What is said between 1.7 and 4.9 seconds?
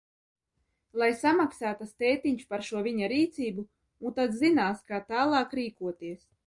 tas tētiņš par šo viņa rīcību, un tad zinās,